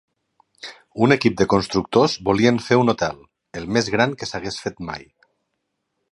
[1.07, 3.19] Un equip de constructors volien fer un hotel:
[3.61, 5.05] el més gran que s'hagués fet mai.